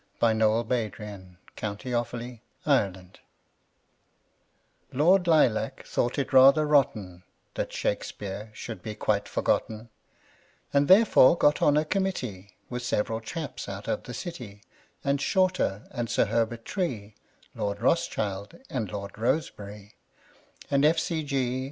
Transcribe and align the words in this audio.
G. 0.13 0.21
K. 0.21 0.33
Chesterton 0.35 1.37
The 1.59 1.77
Shakespeare 1.77 2.41
Memorial 2.65 3.05
LORD 4.93 5.27
Lilac 5.27 5.85
thought 5.85 6.17
it 6.17 6.33
rather 6.33 6.65
rotten 6.65 7.21
That 7.53 7.71
Shakespeare 7.71 8.49
should 8.51 8.81
be 8.81 8.95
quite 8.95 9.29
forgotten, 9.29 9.89
And 10.73 10.87
therefore 10.87 11.37
got 11.37 11.61
on 11.61 11.77
a 11.77 11.85
Committee 11.85 12.55
With 12.67 12.81
several 12.81 13.19
chaps 13.21 13.69
out 13.69 13.87
of 13.87 14.01
the 14.05 14.15
City, 14.15 14.63
And 15.03 15.21
Shorter 15.21 15.83
and 15.91 16.09
Sir 16.09 16.25
Herbert 16.25 16.65
Tree, 16.65 17.13
Lord 17.53 17.79
Rothschild 17.79 18.55
and 18.71 18.91
Lord 18.91 19.19
Rosebery, 19.19 19.97
And 20.71 20.83
F.C.G. 20.83 21.59